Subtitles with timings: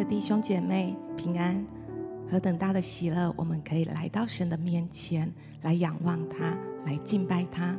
[0.00, 1.62] 的弟兄姐妹，平安！
[2.26, 7.78] 何等大的喜乐，我们可以来到神的面前，来仰望他，来敬拜他。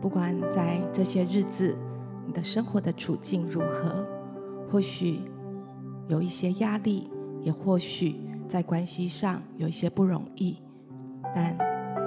[0.00, 1.76] 不管在这些日子，
[2.24, 4.06] 你的生活的处境如何，
[4.70, 5.20] 或许
[6.06, 7.10] 有一些压力，
[7.42, 10.58] 也或许在关系上有一些不容易，
[11.34, 11.58] 但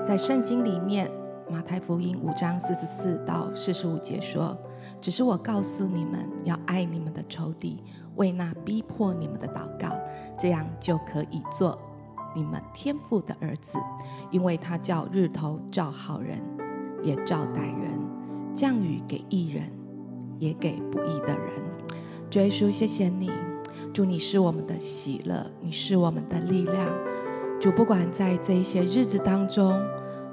[0.05, 1.11] 在圣经里面，
[1.49, 4.57] 马太福音五章四十四到四十五节说
[4.99, 7.83] ：“只是我告诉你们，要爱你们的仇敌。”
[8.17, 9.89] 为那逼迫你们的祷告，
[10.37, 11.79] 这样就可以做
[12.35, 13.79] 你们天父的儿子，
[14.31, 16.37] 因为他叫日头照好人，
[17.01, 17.97] 也照歹人；
[18.53, 19.71] 降雨给义人，
[20.39, 21.63] 也给不义的人。
[22.29, 23.31] 主耶稣，谢谢你，
[23.93, 26.89] 主你是我们的喜乐，你是我们的力量。
[27.61, 29.81] 主，不管在这一些日子当中，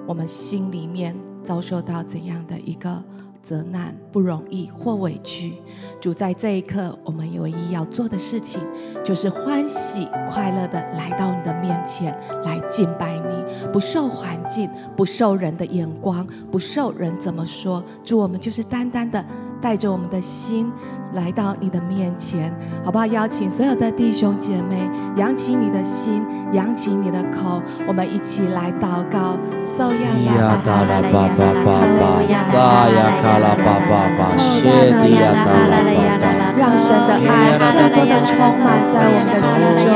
[0.05, 3.05] 我们心里面遭受到怎样的一个。
[3.49, 5.55] 责难不容易或委屈，
[6.03, 8.61] 主在这一刻，我们唯一要做的事情，
[9.03, 19.25] 就是欢喜快乐的来到你的面前来敬拜你，不受环境，不受人的眼光，不受人怎么说，主我们就是单单的
[19.61, 20.73] 带着我们的心。
[21.15, 22.55] 来到你的面前，
[22.85, 23.07] 好不好？
[23.07, 29.39] 邀请所有的弟兄姐妹，扬起你的心，扬起你的口，我们一起来祷告。
[29.59, 31.17] 受呀啦啦啦啦啦，
[31.65, 39.89] 哈利路亚，撒呀卡拉巴巴巴，谢地呀啦啦啦啦，让神的爱更多的充满在我们的心中。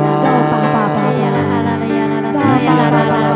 [0.00, 1.20] 受巴巴巴巴，
[2.32, 3.35] 撒巴巴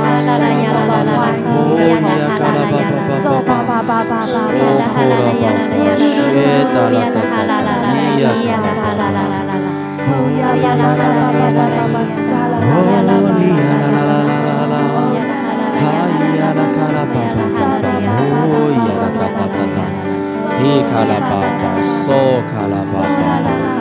[20.91, 23.80] Kalababa, so kalababa.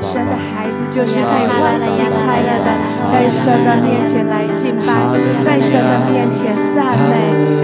[0.00, 2.68] 神的孩子就是可以欢喜快乐的，
[3.06, 4.86] 在神的面前来敬拜，
[5.44, 7.12] 在神的面前赞美。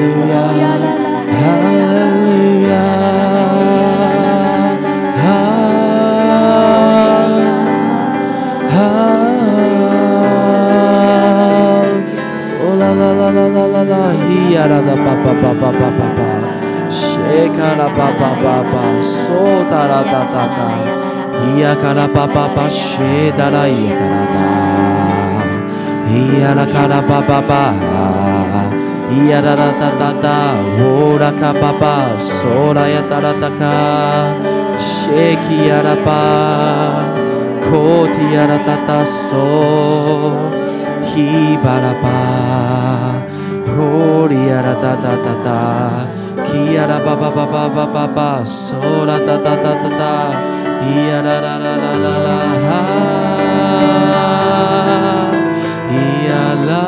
[0.01, 0.29] 咿
[2.69, 2.73] 呀
[5.21, 5.23] 卡
[17.34, 20.56] レカラパパパパソタラタタタ
[21.56, 24.39] イヤカラパパパシェダライヤカラタ
[26.15, 27.75] イヤラカラパパパ
[29.12, 30.55] イヤラタタタタ
[30.87, 34.33] オラカパパソラヤタラタカ
[34.78, 37.03] シェキヤラパ
[37.69, 40.31] コティヤラタタソ
[41.03, 43.34] ヒバラパ
[43.77, 46.99] ホリヤラタタタタ Kia ra
[49.27, 50.15] ta ta ta ta ta.
[50.83, 51.19] Ia
[56.67, 56.83] la.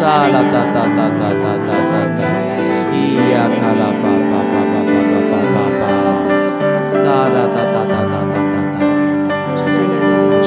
[0.00, 1.39] Sala ta ta ta ta ta.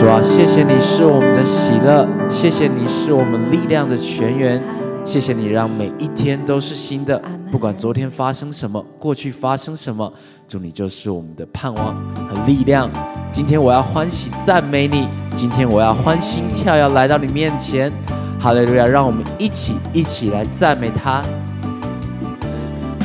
[0.04, 4.62] 主啊，谢谢你是我们的喜乐，谢谢你是我们力量的泉源，
[5.06, 7.18] 谢谢你让每一天都是新的。
[7.50, 10.12] 不管昨天发生什么，过去发生什么，
[10.46, 12.92] 主你就是我们的盼望和力量。
[13.32, 15.08] 今天我要欢喜赞美你，
[15.38, 17.90] 今天我要欢心跳要来到你面前。
[18.38, 18.86] 哈利路亚！
[18.86, 21.22] 让我们一起一起来赞美他。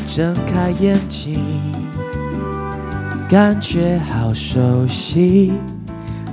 [0.09, 1.39] 睁开眼睛。
[3.29, 5.53] 感觉好熟悉，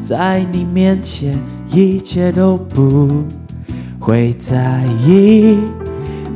[0.07, 1.35] 在你面前
[1.71, 3.23] 一切都不
[3.99, 5.57] 会在意，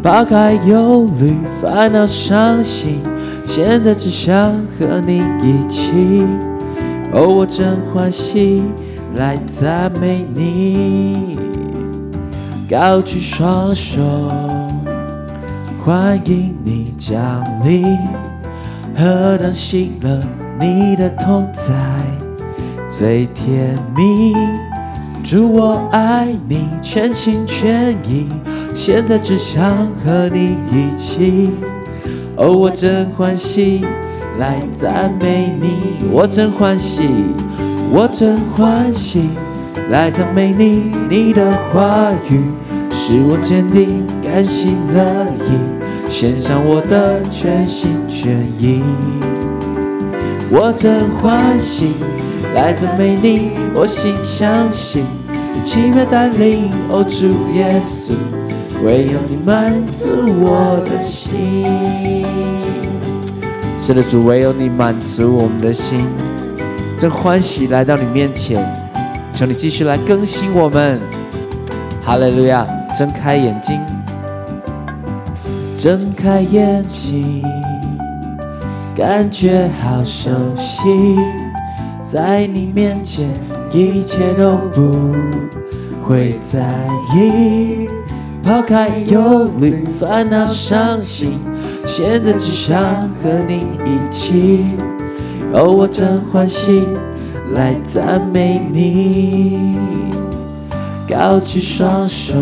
[0.01, 3.00] 抛开忧虑、烦恼、伤心，
[3.45, 6.25] 现在只想和你一起。
[7.13, 8.63] 哦，我真欢喜
[9.16, 11.38] 来赞美你，
[12.68, 14.01] 高举双手
[15.80, 17.22] 欢迎你降
[17.63, 17.86] 临，
[18.95, 20.19] 何等喜乐！
[20.60, 21.72] 你的同在
[22.89, 24.36] 最甜蜜，
[25.24, 28.27] 主我爱你全心全意，
[28.74, 31.51] 现在只想和你一起。
[32.36, 33.86] 哦，我真欢喜
[34.39, 37.07] 来赞美你，我真欢喜，
[37.94, 39.30] 我真欢喜
[39.91, 40.91] 来赞美你。
[41.07, 42.41] 你的话语
[42.91, 46.09] 使我坚定，甘心乐意。
[46.09, 48.81] 献上我的全心全意。
[50.51, 51.94] 我真欢喜
[52.59, 55.06] 来自美丽，我心相信
[55.63, 58.11] 奇妙带领，哦，主耶稣，
[58.83, 60.09] 唯有你满足
[60.41, 61.65] 我的心。
[63.79, 66.06] 是的，主，唯有你满足我们的心，
[66.97, 68.62] 真欢喜来到你面前，
[69.31, 71.00] 求你继续来更新我们。
[72.03, 72.67] 哈利路亚！
[72.97, 73.79] 睁开眼睛，
[75.77, 77.41] 睁开眼睛，
[78.94, 81.17] 感觉好熟悉，
[82.11, 83.29] 在你面前
[83.71, 85.13] 一切都不
[86.01, 86.59] 会在
[87.13, 87.88] 意，
[88.41, 91.38] 抛开忧虑、烦恼、伤心，
[91.85, 92.81] 现在只想
[93.21, 94.65] 和你一起。
[95.53, 96.83] 哦，我真欢喜
[97.53, 99.75] 来赞美你。
[101.07, 102.33] 高举双手，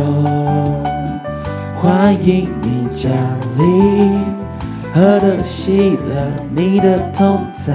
[1.75, 3.11] 欢迎你降
[3.57, 4.21] 临，
[4.93, 6.25] 何等喜乐，
[6.55, 7.73] 你的同在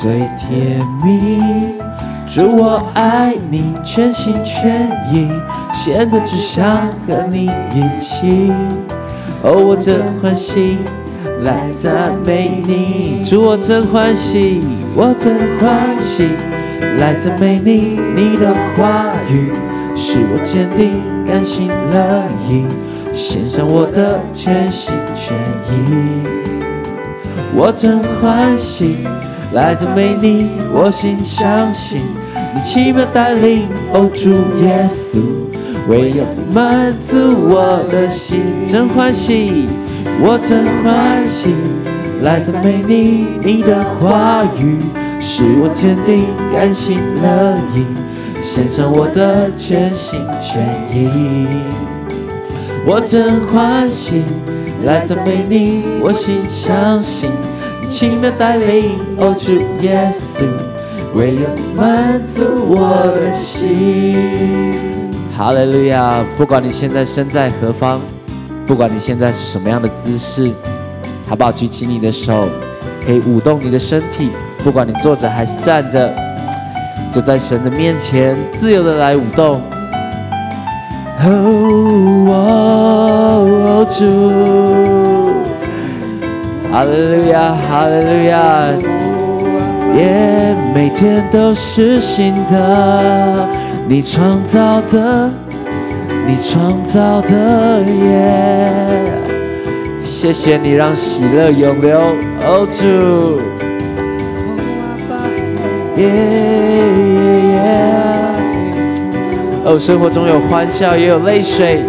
[0.00, 1.74] 最甜蜜。
[2.26, 5.28] 主，我爱你，全心全意，
[5.72, 7.44] 现在只想和你
[7.74, 8.52] 一起。
[9.42, 10.78] 哦，我真欢喜
[11.42, 13.24] 来赞美你。
[13.24, 14.62] 主，我真欢喜，
[14.96, 16.30] 我真欢喜。
[16.98, 19.52] 来赞美你，你的话语
[19.94, 22.64] 使我坚定，甘心乐意，
[23.12, 25.36] 献上我的全心全
[25.68, 26.24] 意。
[27.54, 29.06] 我真欢喜，
[29.54, 32.02] 来赞美你，我心相信
[32.54, 34.30] 你奇妙带领，哦，主
[34.60, 35.20] 耶稣，
[35.88, 37.16] 唯有你满足
[37.48, 38.40] 我的心。
[38.66, 39.68] 真欢喜，
[40.20, 41.54] 我真欢喜，
[42.22, 44.76] 来赞美你，你的话语。
[45.20, 47.86] 使我坚定，甘心乐意，
[48.42, 50.62] 献上我的全心全
[50.92, 51.46] 意。
[52.84, 54.24] 我真欢喜
[54.84, 57.30] 来赞美你，我心相信
[57.86, 59.00] 奇妙带领。
[59.18, 59.52] 哦，主
[59.82, 60.44] 耶稣，
[61.14, 64.74] 唯有满足我的心。
[65.36, 66.24] 哈利路亚！
[66.36, 68.00] 不管你现在身在何方，
[68.66, 70.52] 不管你现在是什么样的姿势，
[71.28, 71.50] 好不好？
[71.50, 72.48] 举起你的手，
[73.04, 74.30] 可以舞动你的身体。
[74.62, 76.14] 不管你坐着还是站着，
[77.12, 79.60] 就在神的面前自由的来舞动。
[81.20, 81.28] 哦，
[82.30, 84.04] 哦，主，
[86.74, 88.66] 哈利路亚，哈利路亚，
[89.96, 93.48] 耶，每天都是新的，
[93.86, 95.30] 你创造的，
[96.26, 98.68] 你创造的耶，
[100.02, 101.96] 谢谢你让喜乐永留，
[102.42, 103.40] 哦，主。
[105.96, 106.12] 耶耶
[107.52, 107.62] 耶！
[109.64, 111.84] 哦，生活中有欢笑，也有泪水，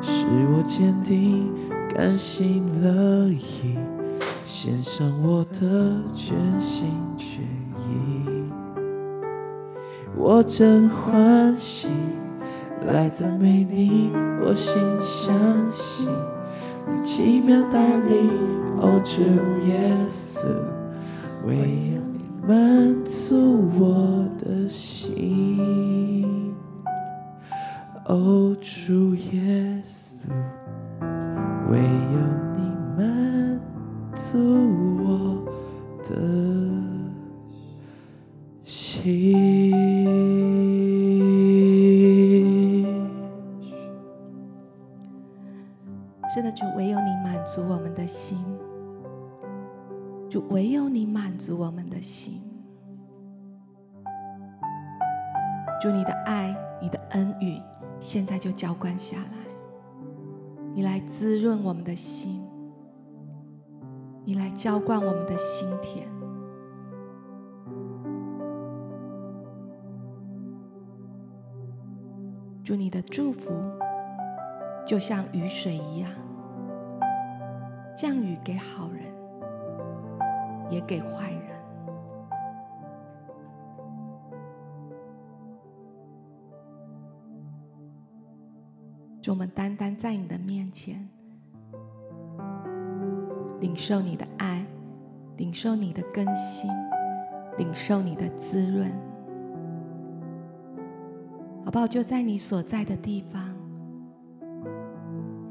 [0.01, 1.51] 使我坚定，
[1.93, 3.77] 甘心乐意，
[4.45, 6.85] 献上我的全心
[7.17, 8.25] 全意。
[10.15, 11.89] 我真欢喜
[12.87, 15.35] 来赞美你，我心相
[15.69, 16.07] 信
[16.87, 18.29] 你奇妙带领，
[18.79, 19.21] 哦，主
[19.67, 20.45] 耶稣，
[21.47, 26.53] 唯有你满足我的心，
[28.05, 30.27] 哦，主耶稣，
[31.71, 32.17] 唯有
[32.53, 32.59] 你
[32.95, 33.59] 满
[34.13, 34.37] 足
[35.03, 35.43] 我
[36.07, 36.09] 的
[38.63, 39.84] 心。
[46.35, 48.37] 真的，就唯有你满足我们的心，
[50.29, 52.41] 主，唯有你满足我们的心。
[55.81, 57.57] 主，你的爱、你的恩雨，
[58.01, 59.55] 现在就浇灌下来，
[60.73, 62.45] 你来滋润我们的心，
[64.25, 66.05] 你来浇灌我们的心田。
[72.61, 73.53] 祝你的祝福
[74.85, 76.11] 就像雨水一样，
[77.97, 79.03] 降雨给好人，
[80.69, 81.41] 也给坏人。
[89.23, 91.09] 祝我们单单在你的面前，
[93.59, 94.63] 领受你的爱，
[95.37, 96.69] 领受你的更新，
[97.57, 98.91] 领受你的滋润。
[101.65, 101.87] 好不好？
[101.87, 103.54] 就在你所在的地方，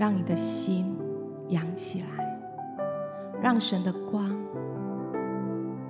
[0.05, 0.95] 让你的心
[1.49, 2.39] 扬起来，
[3.41, 4.37] 让神的光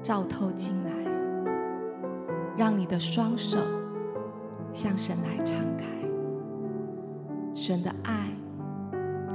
[0.04, 0.92] 照透进来，
[2.56, 3.59] 让你的双手
[4.73, 5.85] 向神来敞开，
[7.56, 8.30] 神的爱、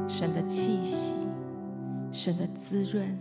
[0.08, 1.28] 神的气息、
[2.10, 3.20] 神的滋润，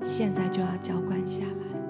[0.00, 1.83] 现在就要浇灌下来。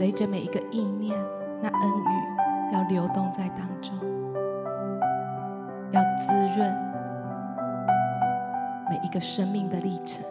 [0.00, 1.14] 随着每一个意念，
[1.60, 3.94] 那恩雨要流动在当中，
[5.92, 6.74] 要滋润
[8.88, 10.24] 每一个生命的历程。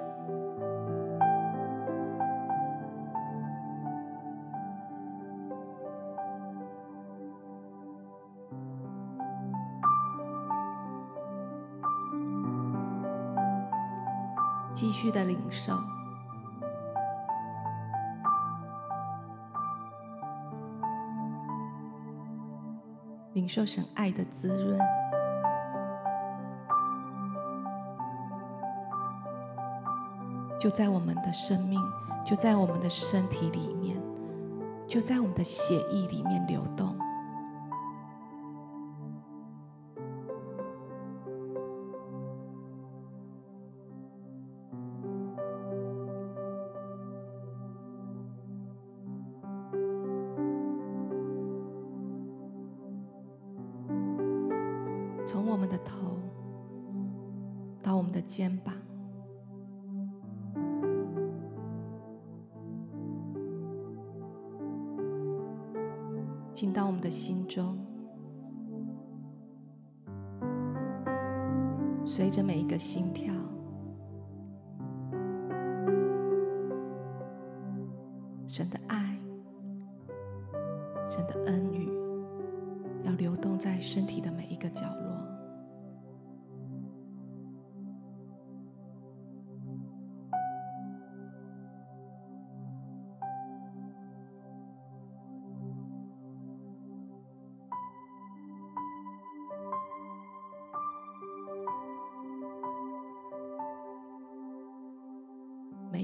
[14.74, 15.74] 继续的领受，
[23.50, 24.80] 受神爱的滋润，
[30.60, 31.82] 就在我们的生命，
[32.24, 34.00] 就在我们的身体里面，
[34.88, 36.96] 就在我们的血液里面流动。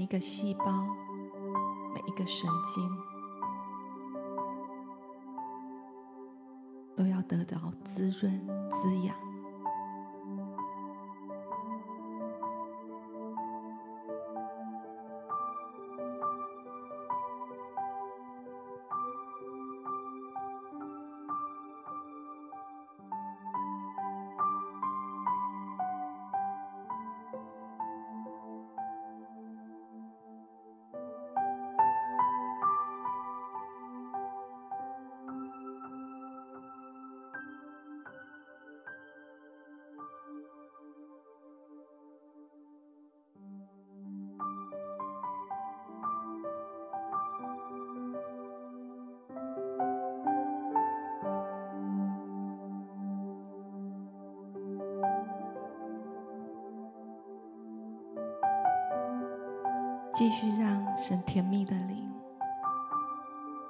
[0.06, 0.86] 一个细胞，
[1.92, 2.88] 每一个神经，
[6.94, 9.16] 都要得到滋润、滋养。
[61.08, 62.12] 神甜蜜的灵、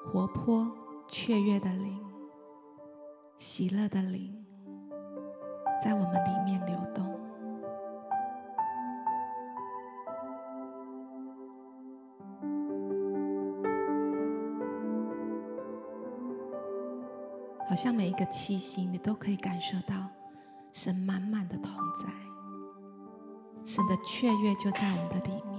[0.06, 0.66] 活泼
[1.06, 2.02] 雀跃的灵、
[3.36, 4.42] 喜乐的灵，
[5.84, 7.04] 在我们里面流动。
[17.68, 20.08] 好像每一个气息，你都可以感受到
[20.72, 21.70] 神满满的同
[22.02, 22.10] 在，
[23.62, 25.55] 神的雀跃就在我们的里面。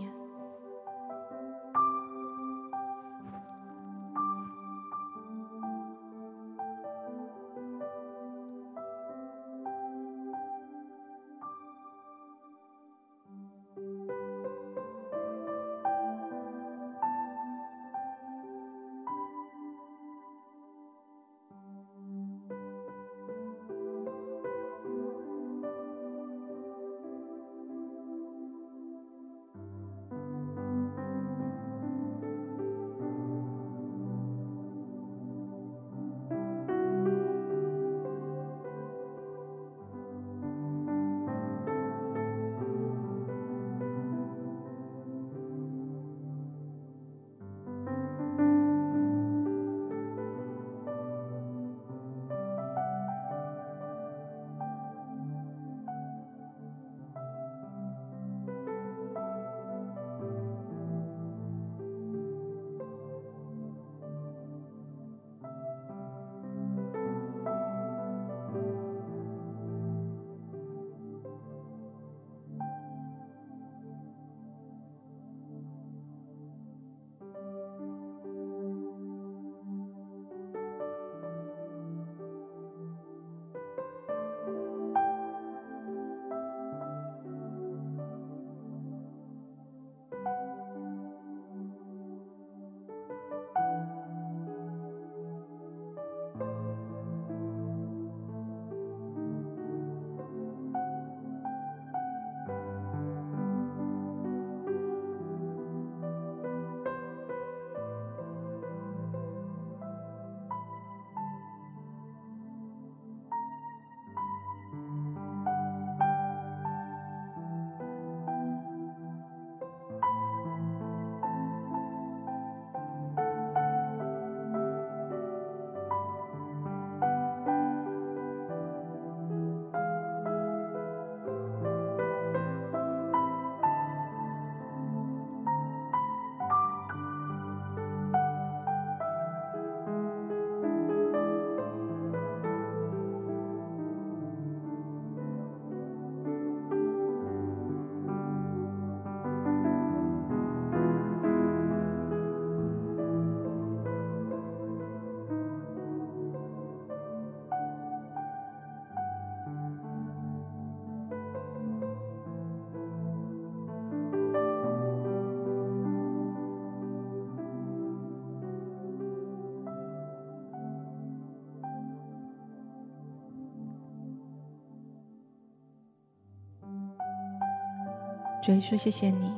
[178.47, 179.29] 主耶稣，谢谢你，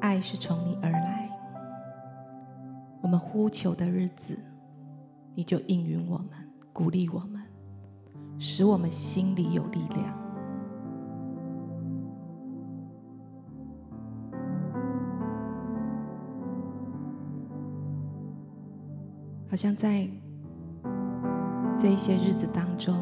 [0.00, 1.28] 爱是从你而来。
[3.02, 4.38] 我们呼求的日子，
[5.34, 6.30] 你就应允我们，
[6.72, 7.42] 鼓励我们，
[8.38, 10.18] 使我们心里有力量。
[19.46, 20.08] 好像在
[21.78, 22.96] 这一些日子当中，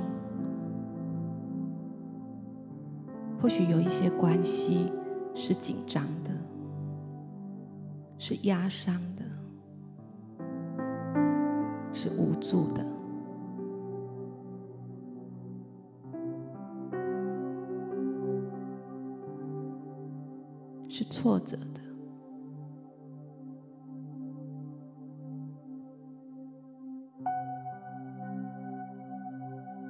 [3.40, 4.90] 或许有一些关系。
[5.48, 6.30] 是紧张的，
[8.18, 9.22] 是压伤的，
[11.92, 12.84] 是无助的，
[20.88, 21.80] 是挫折的。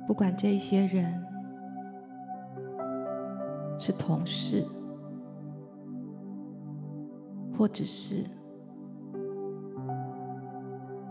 [0.06, 1.26] 不管这些人
[3.78, 4.62] 是同事。
[7.56, 8.24] 或者是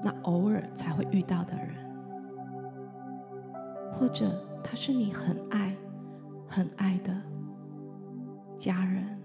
[0.04, 1.76] 那偶尔才会遇到的人，
[3.94, 4.30] 或者
[4.64, 5.76] 他是你很爱、
[6.48, 7.20] 很爱的
[8.56, 9.20] 家人、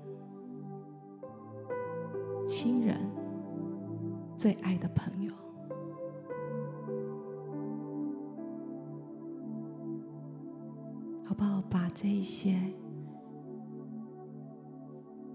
[2.47, 2.97] 亲人、
[4.37, 5.35] 最爱的朋友，
[11.27, 11.61] 好不好？
[11.69, 12.59] 把这一些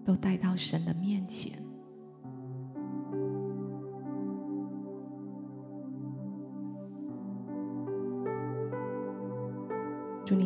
[0.03, 1.53] 都带到神的面前。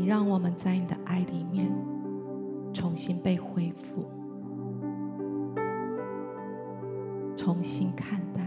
[0.09, 1.71] 让我们在你的爱里面
[2.73, 4.09] 重新被恢复，
[7.35, 8.41] 重新看待。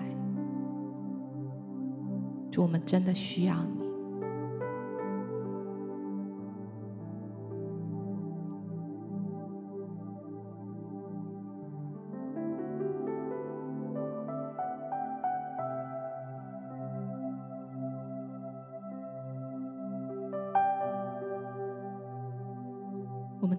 [2.51, 3.82] 主，我们真的需要你，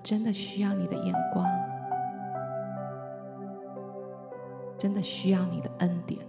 [0.03, 1.49] 真的需要你的眼光，
[4.77, 6.19] 真的需要你的恩典。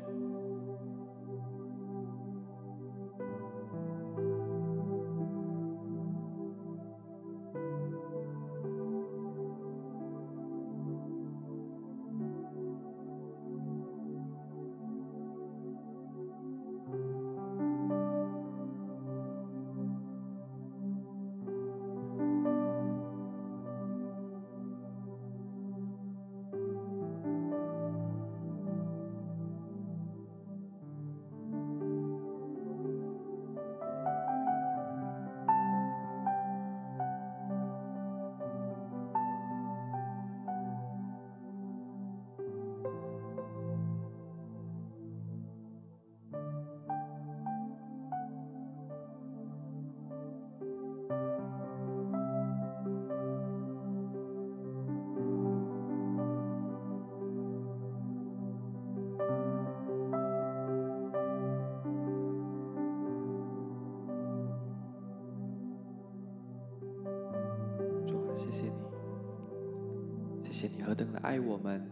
[70.85, 71.83] 何等的爱我们，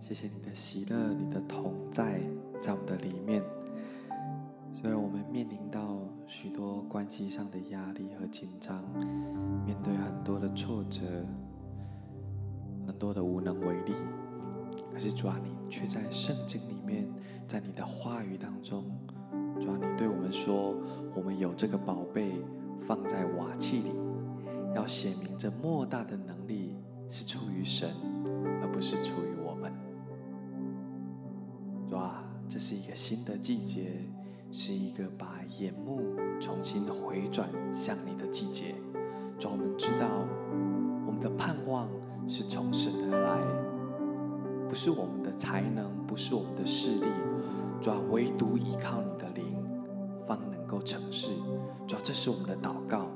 [0.00, 2.20] 谢谢你的喜乐，你的同在
[2.60, 3.40] 在我们的里面。
[4.74, 8.82] 虽然我们面临到许多关系上的压力和紧张，
[9.64, 11.00] 面对很多的挫折，
[12.86, 13.92] 很多的无能为力，
[14.92, 17.06] 可是主啊，你却在圣经里面，
[17.46, 18.84] 在你的话语当中，
[19.60, 20.74] 主啊，你对我们说，
[21.14, 22.32] 我们有这个宝贝
[22.80, 23.90] 放在瓦器里。
[24.74, 26.76] 要显明这莫大的能力
[27.08, 27.88] 是出于神，
[28.72, 29.72] 不是出于我们。
[31.88, 33.90] 主啊，这是一个新的季节，
[34.50, 36.00] 是一个把眼目
[36.40, 38.74] 重新的回转向你的季节。
[39.38, 40.06] 主啊，我们知道
[41.06, 41.88] 我们的盼望
[42.28, 43.40] 是从神而来，
[44.68, 47.06] 不是我们的才能，不是我们的势力。
[47.80, 49.64] 主啊，唯独依靠你的灵，
[50.26, 51.32] 方能够成事。
[51.86, 53.08] 主啊，这是我们的祷告。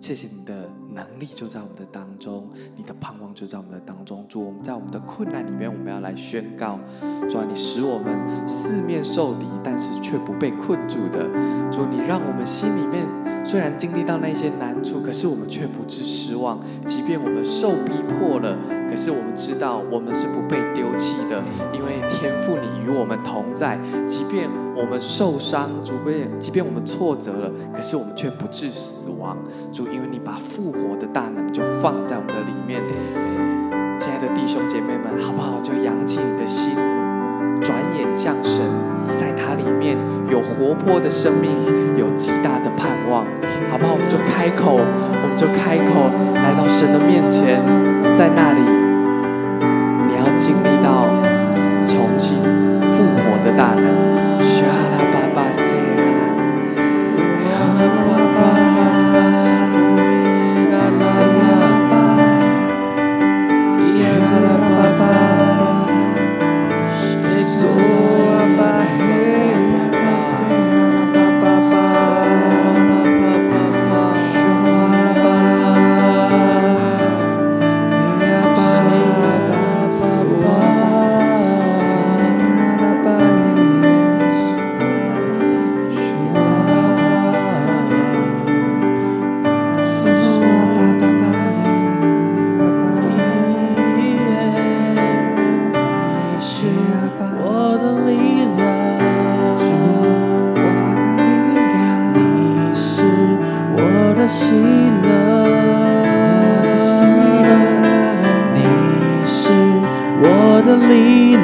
[0.00, 4.24] 谢谢你的能力就在我们的当中，你的盼望就在我们的当中。
[4.28, 6.80] 主，我们在我们的困难里面，我们要来宣告：
[7.28, 11.28] 主啊，你使我们四面受敌，但是却不被困住的。
[11.70, 13.06] 主，你让我们心里面
[13.44, 16.60] 虽然经历到那些难处，可是我们却不致失望。
[16.84, 18.56] 即便我们受逼迫了，
[18.88, 23.78] 可是我们知道我们是不被丢弃的，因为天父你与我们同在。
[24.06, 25.94] 即便我们受伤，主，
[26.38, 29.36] 即便我们挫折了，可是我们却不致死亡。
[29.72, 32.80] 主，因为你把复活的大能就放在我们的里面。
[33.98, 35.60] 亲爱的弟兄姐妹们，好不好？
[35.60, 36.72] 就扬起你的心，
[37.60, 38.64] 转眼向神，
[39.16, 39.96] 在它里面
[40.28, 41.50] 有活泼的生命，
[41.96, 43.24] 有极大的盼望，
[43.70, 43.94] 好不好？
[43.94, 47.60] 我们就开口，我们就开口来到神的面前，
[48.14, 48.60] 在那里，
[50.08, 51.06] 你要经历到
[51.84, 52.38] 重新
[52.92, 54.10] 复活的大能。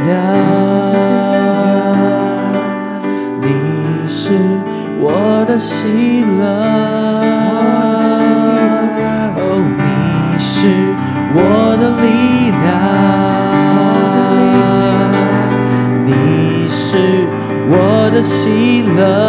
[0.07, 0.15] 亮，
[3.43, 3.47] 你
[4.09, 4.33] 是
[5.01, 6.43] 我的喜乐，
[9.37, 9.41] 哦，
[9.83, 9.85] 你
[10.39, 10.55] 是
[11.35, 11.39] 我
[11.81, 12.07] 的力
[12.63, 12.75] 量，
[16.07, 16.11] 你
[16.69, 17.27] 是
[17.69, 17.75] 我
[18.13, 19.26] 的喜乐。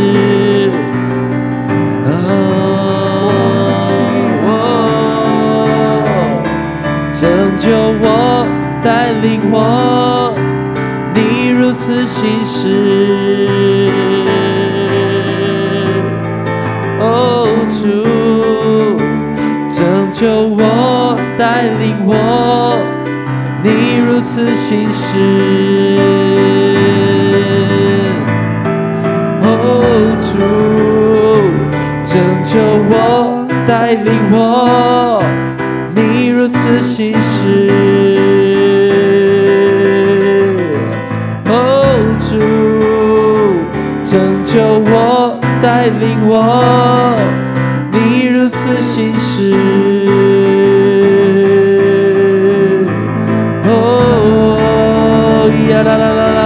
[0.00, 0.70] 是。
[7.12, 7.68] 拯救
[8.00, 8.46] 我，
[8.82, 10.34] 带领我，
[11.14, 13.92] 你如此行事。
[16.98, 18.96] 哦，主，
[19.68, 22.78] 拯救我，带领我，
[23.62, 25.59] 你如此行事。
[33.90, 35.20] 带领我，
[35.96, 37.68] 你如此心事。
[44.44, 47.16] 救我，带领我，
[47.92, 49.54] 你如此心事。
[53.64, 56.39] 哦呀啦啦啦啦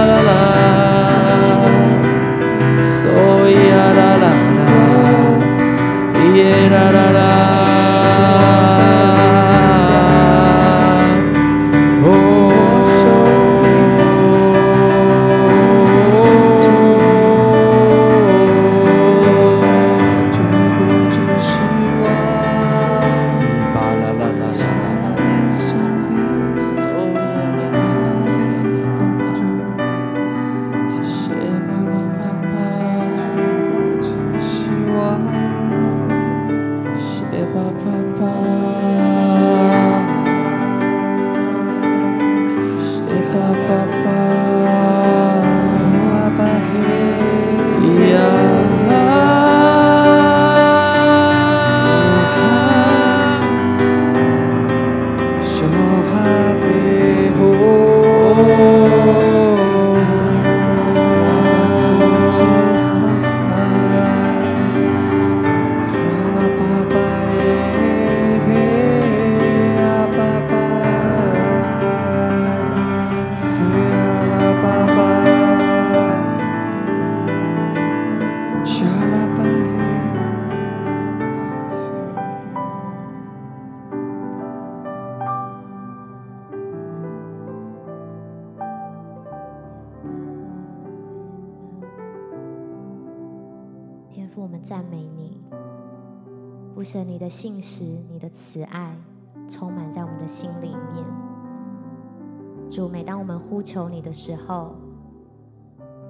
[104.05, 104.75] 的时候，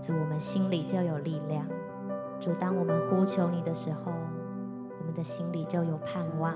[0.02, 1.66] 主，我们心里就有力量。
[2.38, 4.12] 主，当我们呼求你的时候，
[5.00, 6.54] 我们的心里就有盼望。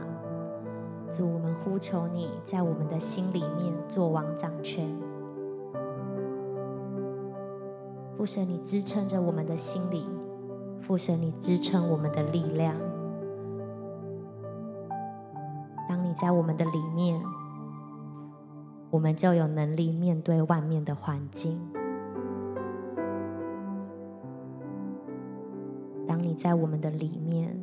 [1.10, 4.94] 主，我们呼求你在我们的心里面做王掌权。
[8.18, 10.04] 父神，你支撑着我们的心里；
[10.82, 12.76] 父神，你支撑我们的力量。
[15.88, 17.24] 当你在我们的里面，
[18.92, 21.62] 我们就有能力面对外面的环境。
[26.08, 27.56] 当你在我们的里面，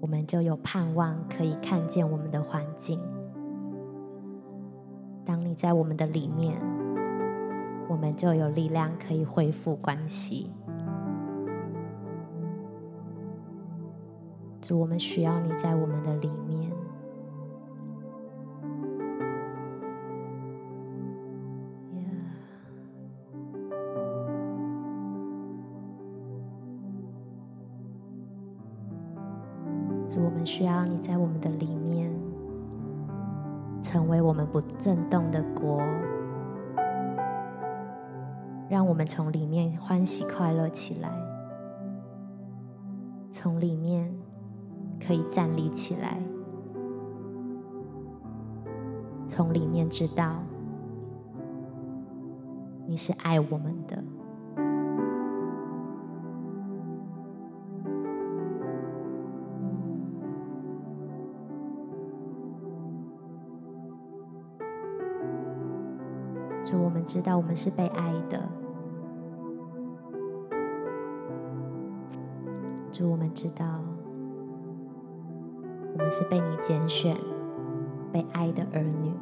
[0.00, 3.00] 我们就有盼望可以看见我们的环境。
[5.24, 6.60] 当你在我们的里面，
[7.88, 10.50] 我们就有力量可以恢复关系。
[14.60, 16.72] 主，我们需要你在我们的里面。
[34.86, 35.82] 震动的国，
[38.68, 41.10] 让我们从里面欢喜快乐起来，
[43.32, 44.14] 从里面。
[44.98, 46.20] 可以站立起来，
[49.28, 50.42] 从里面知道
[52.86, 54.02] 你是爱我们的。
[67.06, 68.42] 知道我们是被爱的。
[72.92, 73.64] 主，我们知道。
[75.92, 77.16] 我们是被你拣选、
[78.12, 79.12] 被爱的儿女。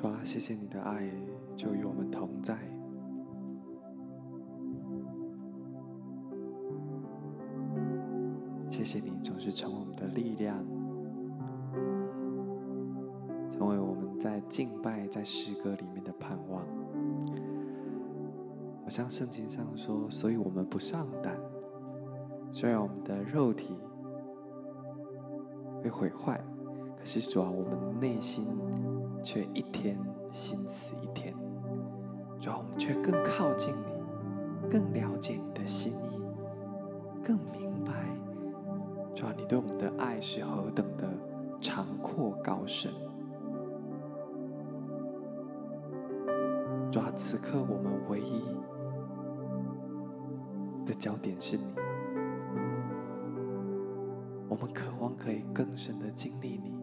[0.00, 1.06] 主啊，谢谢你的爱
[1.54, 2.56] 就与我们同在。
[8.70, 10.56] 谢谢你总是成为我们的力量，
[13.50, 16.64] 成为我们在敬拜、在诗歌里面的盼望。
[18.82, 21.38] 好像圣经上说，所以我们不上胆。
[22.54, 23.78] 虽然我们的肉体
[25.82, 26.42] 会毁坏，
[26.98, 28.48] 可是主啊，我们内心。
[29.22, 29.98] 却一天
[30.32, 31.34] 新似一天，
[32.40, 36.20] 主啊，我们却更靠近你，更了解你的心意，
[37.22, 37.92] 更明白，
[39.14, 41.08] 主啊，你对我们的爱是何等的
[41.60, 42.90] 长阔高深。
[46.90, 48.42] 主啊，此刻我们唯一
[50.86, 51.74] 的焦点是你，
[54.48, 56.79] 我们渴望可以更深的经历你。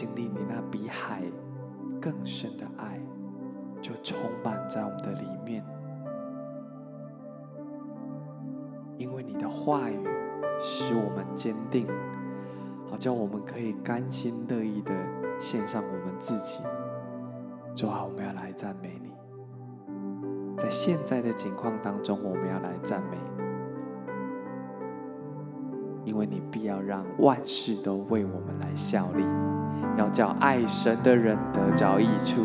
[0.00, 1.20] 经历你那比海
[2.00, 2.98] 更深的爱，
[3.82, 5.62] 就充满在我们的里面。
[8.96, 10.02] 因为你的话语
[10.62, 11.86] 使我们坚定，
[12.90, 14.94] 好叫我们可以甘心乐意的
[15.38, 16.60] 献上我们自己。
[17.74, 19.12] 主啊，我们要来赞美你。
[20.56, 23.39] 在现在的情况当中，我们要来赞美你，
[26.04, 29.24] 因为你必要让万事都为我们来效力。
[29.96, 32.42] 要叫爱神的人得着益处，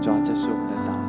[0.00, 1.01] 主啊，这是我们的祷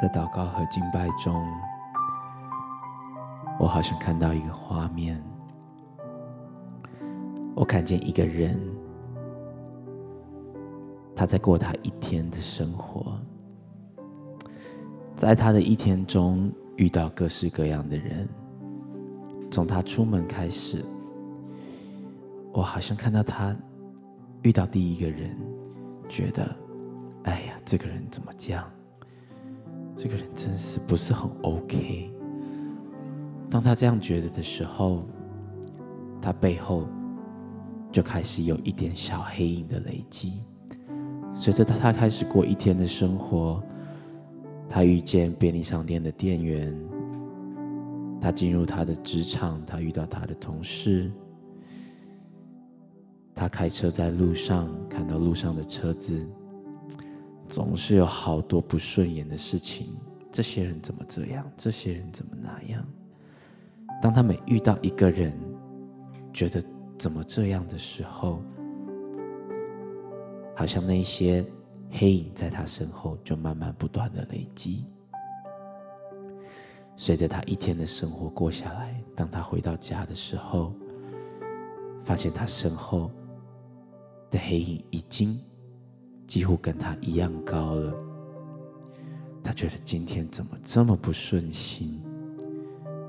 [0.00, 1.46] 在祷告和敬拜中，
[3.58, 5.22] 我好像看到一个画面，
[7.54, 8.58] 我看见一个人，
[11.14, 13.18] 他在过他一天的生活，
[15.14, 18.28] 在他的一天中遇到各式各样的人。
[19.50, 20.84] 从他出门开始，
[22.52, 23.56] 我好像看到他
[24.42, 25.30] 遇到第一个人，
[26.08, 26.44] 觉得，
[27.22, 28.68] 哎呀，这个人怎么这样？
[29.96, 32.10] 这个人真是不是很 OK。
[33.50, 35.04] 当他这样觉得的时候，
[36.20, 36.88] 他背后
[37.92, 40.42] 就开始有一点小黑影的累积。
[41.32, 43.62] 随着他他开始过一天的生活，
[44.68, 46.76] 他遇见便利商店的店员，
[48.20, 51.10] 他进入他的职场，他遇到他的同事，
[53.34, 56.28] 他开车在路上看到路上的车子，
[57.48, 59.96] 总是有好多不顺眼的事情。
[60.32, 61.48] 这些人怎么这样？
[61.56, 62.84] 这些人怎么那样？
[64.02, 65.32] 当他每遇到一个人，
[66.32, 66.62] 觉得
[66.98, 68.42] 怎么这样的时候，
[70.56, 71.44] 好像那些
[71.90, 74.84] 黑影在他身后就慢慢不断的累积。
[76.96, 80.72] 随着他一天的生活过下来，当他回到家的时候，
[82.02, 83.10] 发现他身后
[84.30, 85.40] 的黑影已经
[86.26, 87.94] 几乎跟他一样高了。
[89.42, 92.02] 他觉得今天怎么这么不顺心？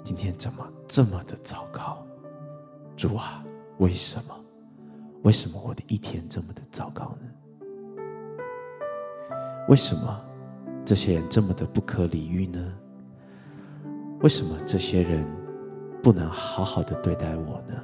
[0.03, 2.05] 今天怎么这么的糟糕？
[2.95, 3.43] 主啊，
[3.77, 4.35] 为什么？
[5.23, 7.27] 为什么我的一天这么的糟糕呢？
[9.67, 10.21] 为什么
[10.85, 12.73] 这些人这么的不可理喻呢？
[14.21, 15.25] 为什么这些人
[16.03, 17.81] 不能好好的对待我呢？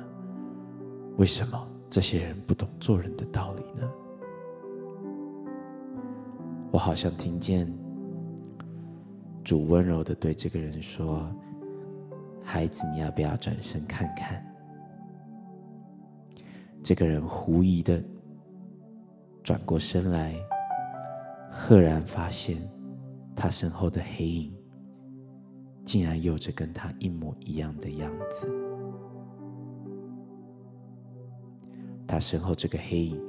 [1.18, 3.90] 为什么这些人不懂做人的道理呢？
[6.72, 7.72] 我好像听见
[9.44, 11.30] 主温柔的对这个人说。
[12.44, 14.44] 孩子，你要不要转身看看？
[16.84, 18.04] 这个人狐疑的
[19.44, 20.36] 转过身来，
[21.50, 22.58] 赫然发现
[23.36, 24.54] 他身后的黑影，
[25.86, 28.50] 竟然有着跟他一模一样的样子。
[32.06, 33.22] 他身后这个黑影，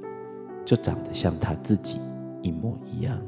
[0.65, 1.97] 就长得像他自己
[2.41, 3.21] 一模一样。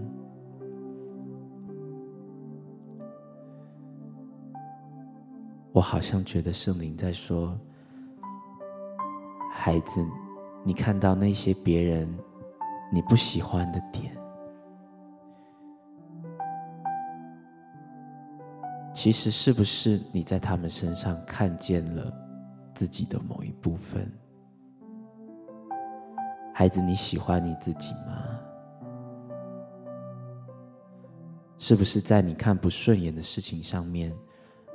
[5.76, 7.60] 我好像觉得圣灵在说
[9.52, 10.02] ：“孩子，
[10.64, 12.08] 你看到那些别人
[12.94, 14.16] 你不喜欢的点，
[18.94, 22.10] 其实是不是你在他们身上看见了
[22.74, 24.10] 自己的某一部分？
[26.54, 28.40] 孩子，你喜欢你自己吗？
[31.58, 34.16] 是不是在你看不顺眼的事情上面？”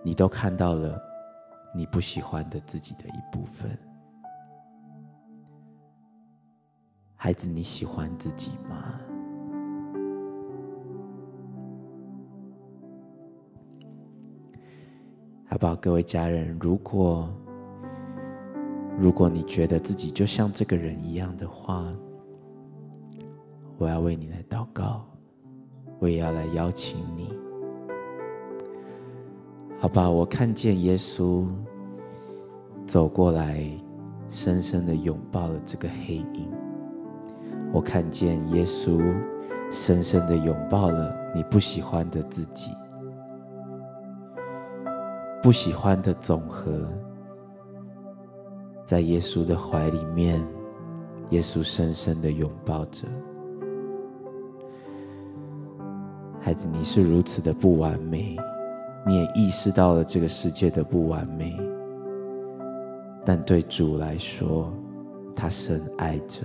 [0.03, 1.01] 你都看到了
[1.75, 3.79] 你不喜欢的自己的一部分，
[7.15, 8.99] 孩子，你喜欢自己吗？
[15.47, 17.29] 好不好，各位家人，如果
[18.99, 21.93] 如果你觉得自己就像这个人一样的话，
[23.77, 25.05] 我要为你来祷告，
[25.99, 27.40] 我也要来邀请你。
[29.81, 31.47] 好吧，我看见耶稣
[32.87, 33.65] 走过来，
[34.29, 36.51] 深深的拥抱了这个黑影。
[37.73, 39.01] 我看见耶稣
[39.71, 42.71] 深深的拥抱了你不喜欢的自己，
[45.43, 46.87] 不喜欢的总和，
[48.85, 50.47] 在耶稣的怀里面，
[51.31, 53.09] 耶稣深深的拥抱着。
[56.39, 58.37] 孩子，你是如此的不完美。
[59.07, 61.57] 你也意识到了这个世界的不完美，
[63.25, 64.73] 但对主来说，
[65.35, 66.43] 他深爱着，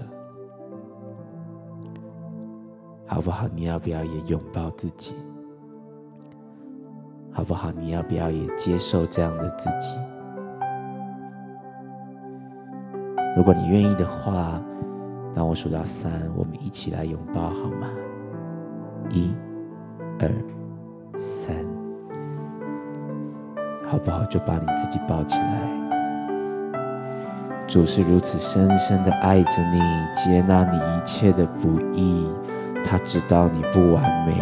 [3.05, 3.47] 好不好？
[3.53, 5.15] 你要不要也拥抱自己？
[7.31, 7.69] 好不好？
[7.71, 9.93] 你要不要也接受这样的自己？
[13.35, 14.63] 如果你愿意的话，
[15.35, 17.89] 当我数到三，我们一起来拥抱，好吗？
[19.09, 19.35] 一、
[20.19, 20.31] 二、
[21.17, 21.74] 三。
[23.89, 24.23] 好不好？
[24.25, 25.61] 就把你自己抱起来。
[27.67, 29.79] 主是如此深深的爱着你，
[30.13, 32.29] 接纳你一切的不义。
[32.83, 34.39] 他知道你不完美，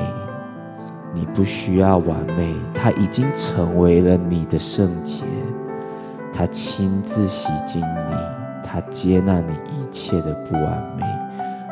[1.14, 2.54] 你不需要完美。
[2.74, 5.24] 他已经成为了你的圣洁，
[6.34, 8.16] 他亲自洗净你，
[8.62, 11.06] 他接纳你一切的不完美，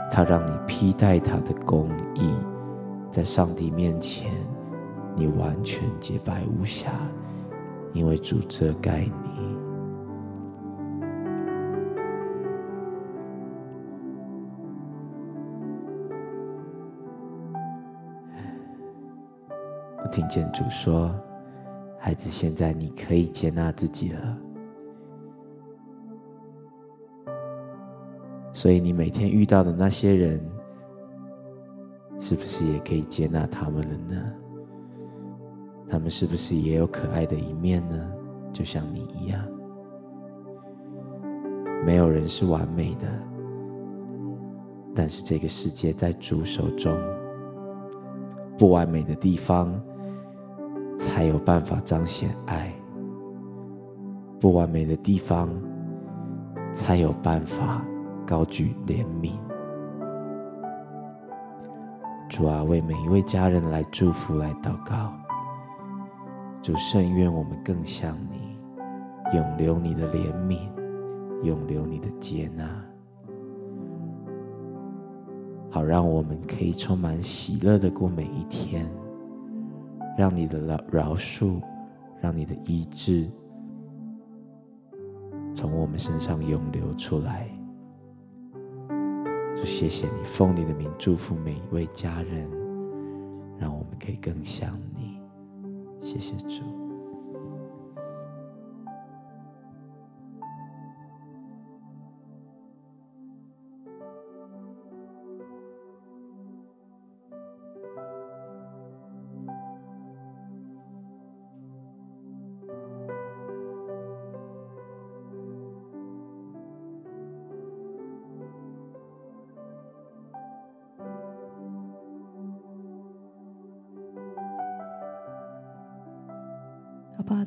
[0.09, 2.33] 他让你披戴他的公义，
[3.09, 4.31] 在上帝面前，
[5.15, 6.87] 你完全洁白无瑕。
[7.93, 9.11] 因为主遮盖你。
[20.03, 21.13] 我听见主说，
[21.97, 24.37] 孩子，现在你可以接纳自己了。
[28.53, 30.39] 所以你每天遇到的那些人，
[32.19, 34.33] 是不是也可以接纳他们了呢？
[35.91, 38.11] 他们是不是也有可爱的一面呢？
[38.53, 39.41] 就像你一样，
[41.85, 43.05] 没有人是完美的，
[44.95, 46.97] 但是这个世界在主手中，
[48.57, 49.69] 不完美的地方
[50.97, 52.73] 才有办法彰显爱，
[54.39, 55.49] 不完美的地方
[56.73, 57.85] 才有办法
[58.25, 59.33] 高举怜悯。
[62.29, 65.20] 主啊，为每一位家人来祝福、来祷告。
[66.61, 68.55] 主，圣愿我们更像你，
[69.35, 70.59] 永留你的怜悯，
[71.43, 72.69] 永留你的接纳，
[75.71, 78.87] 好让我们可以充满喜乐的过每一天，
[80.15, 81.59] 让你的饶饶恕，
[82.19, 83.27] 让你的医治，
[85.55, 87.49] 从我们身上涌流出来。
[89.55, 92.47] 就谢谢你，奉你的名祝福每一位家人，
[93.57, 95.10] 让我们可以更像你。
[96.01, 96.80] 谢谢主。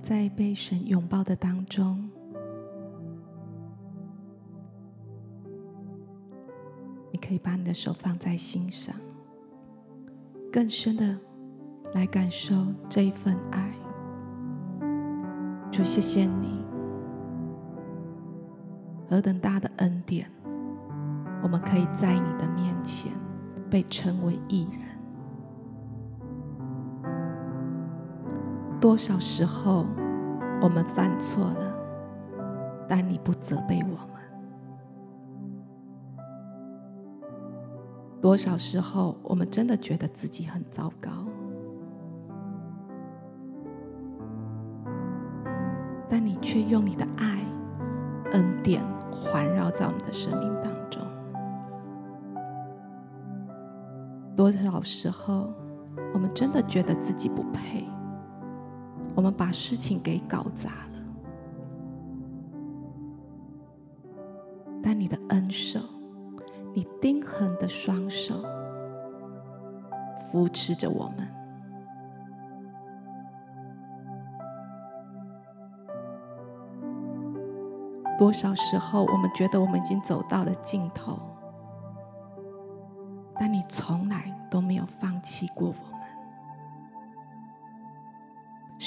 [0.04, 2.10] 在被神拥抱的当中，
[7.10, 8.94] 你可以把你的手放在心上，
[10.52, 11.18] 更深的
[11.94, 12.54] 来感受
[12.86, 13.72] 这一份爱。
[15.72, 16.62] 主，谢谢你，
[19.08, 20.30] 何等大的恩典，
[21.42, 23.10] 我们可以在你的面前
[23.70, 24.93] 被称为义人。
[28.84, 29.86] 多少时候
[30.60, 31.74] 我们犯错了，
[32.86, 33.98] 但你不责备我们。
[38.20, 41.10] 多少时候我们真的觉得自己很糟糕，
[46.10, 47.42] 但你却用你的爱、
[48.32, 51.02] 恩典环绕在我们的生命当中。
[54.36, 55.50] 多少时候
[56.12, 57.82] 我们真的觉得自己不配。
[59.14, 60.98] 我们把事情给搞砸了，
[64.82, 65.78] 但你的恩手，
[66.74, 68.44] 你钉痕的双手
[70.18, 71.28] 扶持着我们。
[78.18, 81.18] 多少时候，我们觉得我们已经走到了尽头，
[83.36, 85.93] 但你从来都没有放弃过我。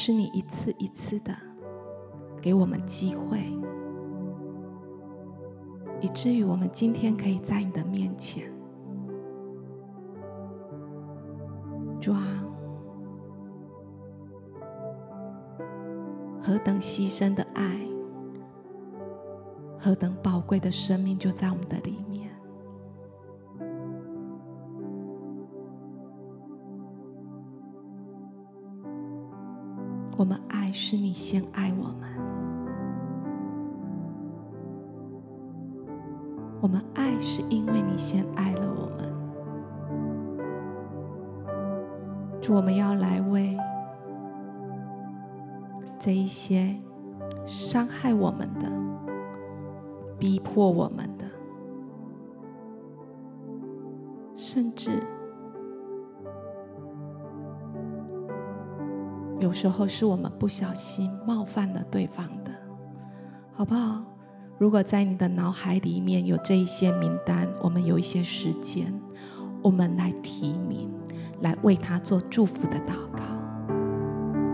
[0.08, 1.36] 是你一次一次的
[2.41, 3.43] 给我们机会，
[5.99, 8.49] 以至于我们今天可以在你的面前，
[11.99, 12.24] 主啊，
[16.41, 17.78] 何等牺牲的爱，
[19.78, 22.16] 何等宝贵的生命就在我们的里面。
[30.18, 32.09] 我们爱是你先爱我们，
[36.59, 39.13] 我们爱是因为你先爱了我们。
[42.41, 43.55] 主，我们要来为
[45.99, 46.76] 这一些
[47.45, 48.68] 伤害我们的、
[50.18, 51.26] 逼迫我们的，
[54.36, 55.03] 甚至。
[59.48, 62.52] 有时候是我们不小心冒犯了对方的，
[63.54, 64.04] 好不好？
[64.58, 68.93] 如果在你的脑海里面有这一些名单，我们有一些时间，
[69.62, 70.91] 我们来提名，
[71.39, 73.24] 来为他做祝福的祷告。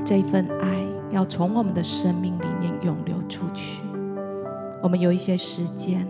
[0.06, 3.82] 这份爱要从我们的生命里面涌流出去。
[4.84, 6.08] 我们有一些时间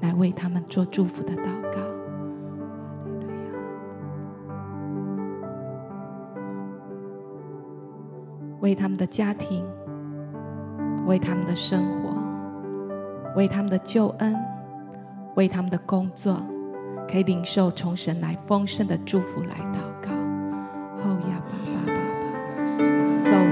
[0.00, 1.65] 来为他们做祝福的祷告。
[8.66, 9.64] 为他们的家庭，
[11.06, 12.16] 为他们的生活，
[13.36, 14.36] 为他们的救恩，
[15.36, 16.44] 为他们的工作，
[17.08, 20.10] 可以领受从神来丰盛的祝福来祷告。
[20.96, 22.66] 后呀，爸爸，爸爸。
[22.66, 23.45] 嗖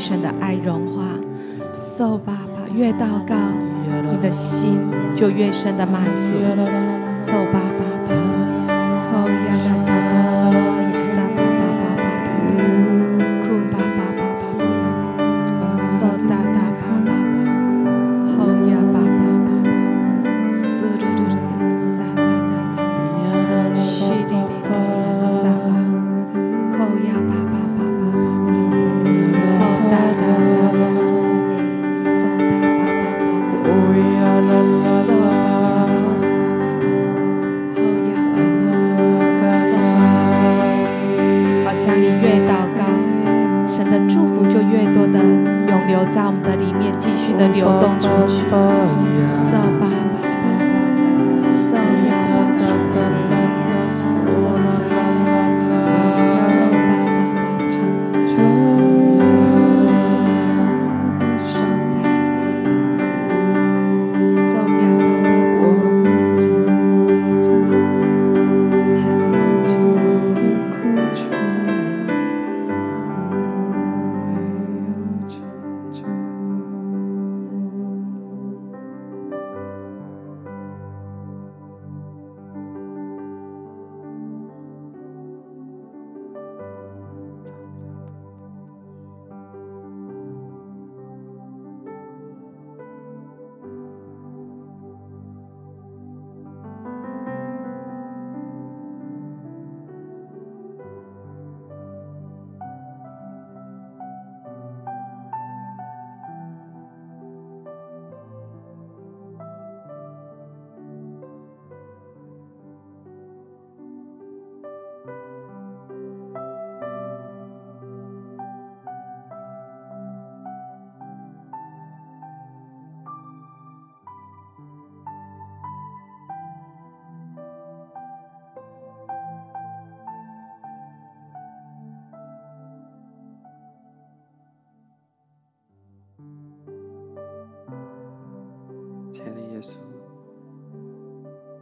[0.00, 1.04] 神的爱融化。
[1.74, 3.34] ，So，爸爸，越祷告，
[4.10, 4.80] 你的心
[5.14, 6.36] 就越深的满足。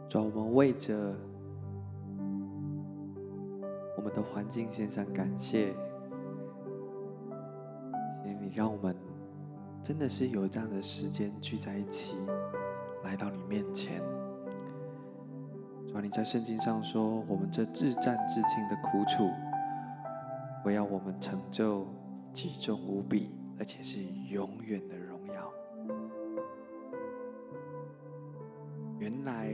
[0.09, 1.15] 主，我们为着
[3.95, 5.67] 我们的环境献上感谢，
[8.23, 8.95] 谢谢你让我们
[9.83, 12.17] 真的是有这样的时间聚在一起，
[13.03, 14.01] 来到你面前。
[15.87, 19.29] 主啊，你在圣经上说，我们这至暂至轻的苦楚，
[20.65, 21.85] 我要我们成就
[22.33, 23.29] 极重无比，
[23.59, 25.51] 而且是永远的荣耀。
[28.99, 29.53] 原来，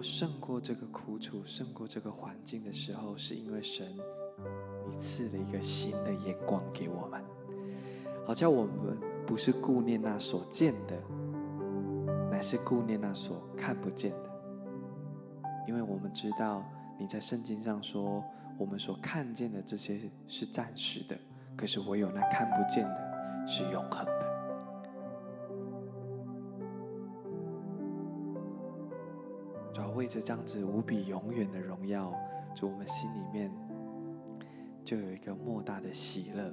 [0.00, 3.86] 够胜过这个苦楚、胜过这个环境的时候，是因为神
[4.88, 7.22] 你赐了一个新的眼光给我们，
[8.26, 10.96] 好叫我们不是顾念那所见的，
[12.30, 14.30] 乃是顾念那所看不见的。
[15.68, 16.64] 因为我们知道
[16.98, 18.24] 你在圣经上说，
[18.56, 21.14] 我们所看见的这些是暂时的，
[21.54, 24.29] 可是唯有那看不见的是永恒的。
[30.10, 32.12] 这样子无比永远的荣耀，
[32.52, 33.48] 主我们心里面
[34.82, 36.52] 就有一个莫大的喜乐，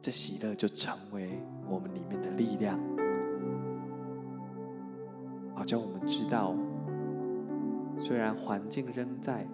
[0.00, 2.78] 这喜乐就成为我们里面的力量，
[5.52, 6.54] 好叫我们知道，
[7.98, 9.44] 虽然环境仍在，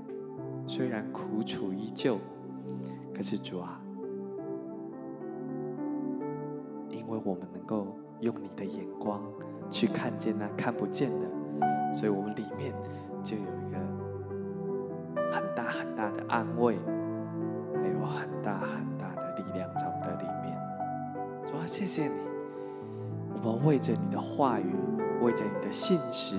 [0.66, 2.18] 虽然苦楚依旧，
[3.14, 3.80] 可是主啊，
[6.90, 9.22] 因为我们能够用你的眼光
[9.70, 11.41] 去看见那看不见的。
[11.92, 12.74] 所以，我们里面
[13.22, 13.78] 就有一个
[15.30, 16.78] 很大很大的安慰，
[17.74, 20.57] 还有很大很大的力量在我们的里面。
[21.44, 22.14] 主啊，谢谢你，
[23.44, 24.74] 我们为着你的话语，
[25.20, 26.36] 为着你的信实，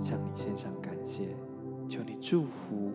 [0.00, 1.36] 向你献上感谢。
[1.88, 2.90] 求你祝福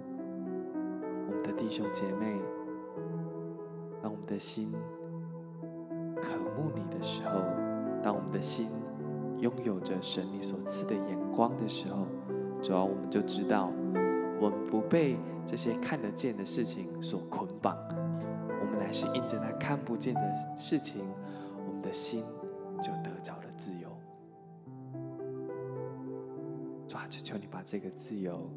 [1.30, 2.42] 我们的弟兄姐妹，
[4.02, 4.74] 当我们的心
[6.22, 7.40] 渴慕你的时候，
[8.04, 8.68] 当我们的心
[9.42, 12.06] 拥有着神你所赐的眼光的时候，
[12.62, 13.72] 主要我们就知道，
[14.40, 20.22] 我们不被这些看得见的事情所捆绑，我们乃是因着那看不见的
[20.56, 21.02] 事情，
[21.68, 22.24] 我们的心
[22.80, 23.90] 就得着了自由。
[26.88, 28.48] 主啊，就求你把这个自由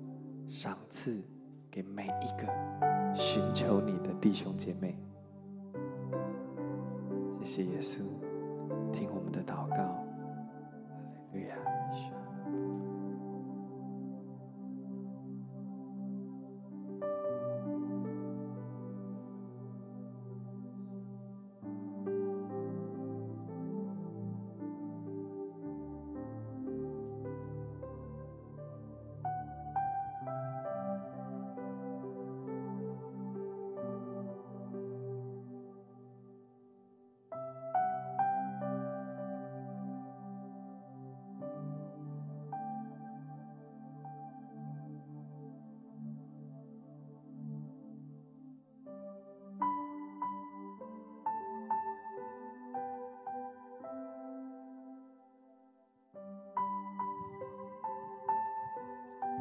[0.49, 1.23] 赏赐
[1.71, 2.47] 给每一个
[3.17, 4.99] 寻求你的弟兄姐妹。
[7.43, 8.01] 谢谢耶稣，
[8.93, 9.94] 听我们的祷告。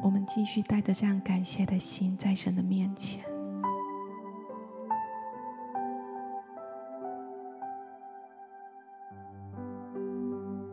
[0.04, 3.24] 我们继续带着这样感谢的心，在神的面前，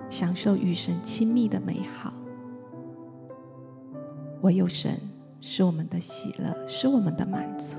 [0.09, 2.13] 享受与神亲密的美好。
[4.41, 4.99] 唯有神
[5.39, 7.77] 是我们的喜乐，是我们的满足。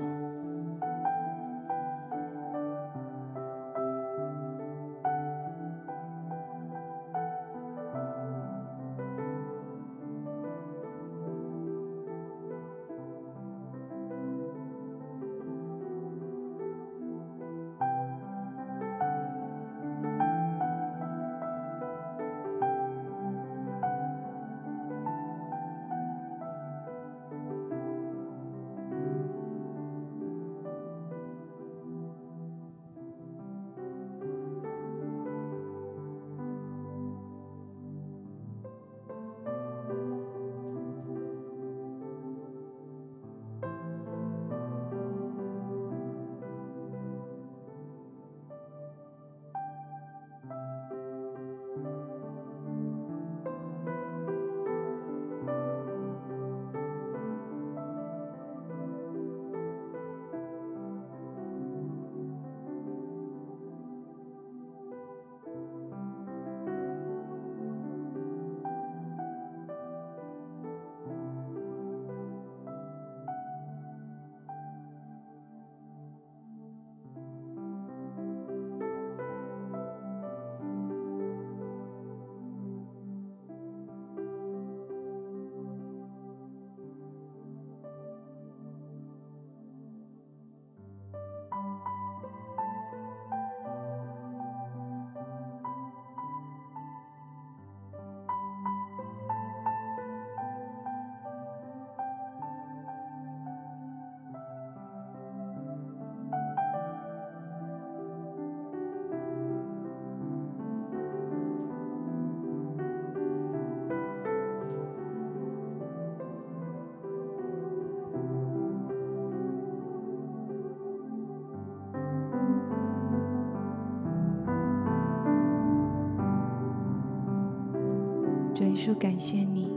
[128.83, 129.71] 稣，感谢你，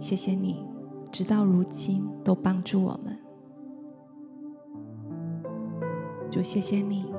[0.00, 0.66] 谢谢你，
[1.12, 3.16] 直到如今都帮助我们。
[6.28, 7.14] 主，谢谢你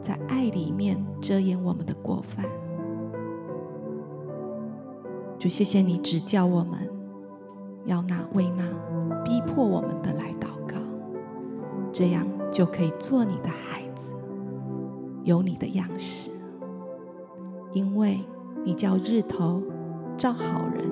[0.00, 2.44] 在爱里面遮掩我们的过犯。
[5.38, 6.90] 主，谢谢你指教我们，
[7.84, 8.64] 要那为那
[9.22, 10.76] 逼迫我们的来祷告，
[11.92, 14.12] 这样就可以做你的孩子，
[15.22, 16.32] 有你的样式，
[17.72, 18.18] 因为。
[18.64, 19.62] 你叫日头
[20.16, 20.90] 照好人，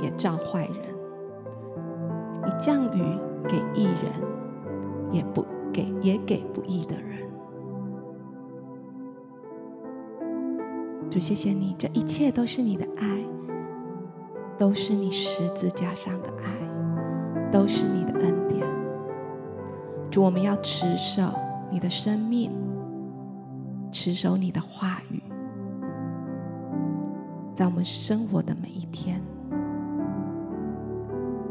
[0.00, 0.94] 也照坏人；
[2.44, 3.02] 你降雨
[3.48, 4.12] 给义人，
[5.10, 7.06] 也不给也给不义的人。
[11.10, 13.24] 主，谢谢你，这一切都是你的爱，
[14.56, 18.64] 都是你十字架上的爱，都是你的恩典。
[20.10, 21.22] 主，我们要持守
[21.70, 22.52] 你的生命，
[23.90, 25.22] 持守你的话语。
[27.56, 29.18] 在我们生活的每一天，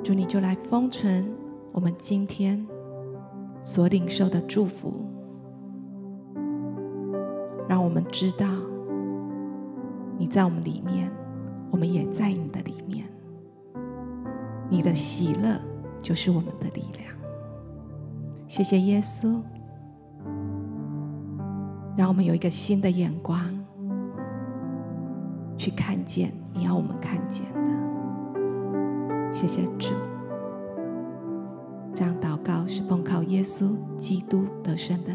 [0.03, 1.27] 主，你就来封存
[1.71, 2.63] 我们今天
[3.63, 5.03] 所领受的祝福，
[7.67, 8.45] 让我们知道
[10.15, 11.11] 你在我们里面，
[11.71, 13.03] 我们也在你的里面。
[14.69, 15.59] 你的喜乐
[16.03, 17.11] 就是我们的力量。
[18.47, 19.41] 谢谢耶稣，
[21.97, 23.54] 让我们有一个新的眼光，
[25.85, 29.31] 看见你要我们看见的。
[29.31, 29.93] 谢谢主，
[31.93, 35.11] 这样祷告是奉靠耶稣基督得胜的。